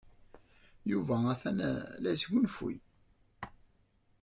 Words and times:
Yuba 0.91 1.15
atan 1.33 1.59
la 2.01 2.09
yesgunfuy. 2.13 2.75